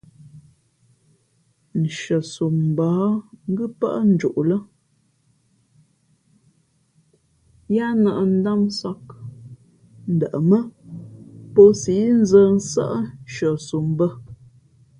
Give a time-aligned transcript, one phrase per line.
[1.95, 3.11] Hʉαsom mbα̌h
[3.51, 4.57] ngʉ́ pάʼ njoʼ lά
[7.75, 9.03] yáá nᾱp ndámsāk,
[10.15, 10.59] ndαʼmά
[11.53, 12.93] pō síʼ nzᾱ nsάʼ
[13.23, 14.07] nshʉαsom bᾱ.